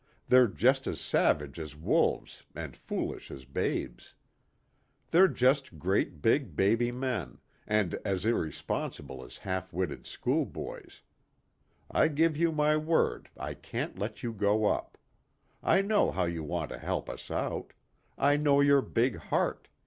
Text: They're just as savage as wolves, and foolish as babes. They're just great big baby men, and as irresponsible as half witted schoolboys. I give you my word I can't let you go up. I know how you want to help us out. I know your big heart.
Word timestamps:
They're 0.27 0.47
just 0.47 0.87
as 0.87 0.99
savage 0.99 1.59
as 1.59 1.75
wolves, 1.75 2.43
and 2.55 2.75
foolish 2.75 3.29
as 3.29 3.45
babes. 3.45 4.15
They're 5.11 5.27
just 5.27 5.77
great 5.77 6.23
big 6.23 6.55
baby 6.55 6.91
men, 6.91 7.37
and 7.67 7.93
as 8.03 8.25
irresponsible 8.25 9.23
as 9.23 9.37
half 9.37 9.71
witted 9.71 10.07
schoolboys. 10.07 11.03
I 11.91 12.07
give 12.07 12.35
you 12.35 12.51
my 12.51 12.77
word 12.77 13.29
I 13.37 13.53
can't 13.53 13.99
let 13.99 14.23
you 14.23 14.33
go 14.33 14.65
up. 14.65 14.97
I 15.61 15.83
know 15.83 16.09
how 16.09 16.23
you 16.23 16.43
want 16.43 16.69
to 16.71 16.79
help 16.79 17.07
us 17.07 17.29
out. 17.29 17.73
I 18.17 18.37
know 18.37 18.59
your 18.59 18.81
big 18.81 19.17
heart. 19.17 19.67